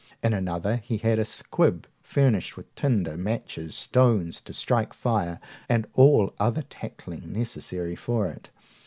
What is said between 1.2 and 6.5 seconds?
squib furnished with tinder, matches, stones to strike fire, and all